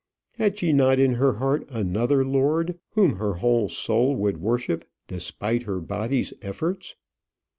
Had 0.31 0.57
she 0.57 0.73
not 0.73 0.97
in 0.97 1.13
her 1.13 1.33
heart 1.33 1.63
another 1.69 2.25
lord, 2.25 2.79
whom 2.93 3.17
her 3.17 3.33
whole 3.35 3.69
soul 3.69 4.15
would 4.15 4.37
worship, 4.41 4.83
despite 5.07 5.61
her 5.61 5.79
body's 5.79 6.33
efforts? 6.41 6.95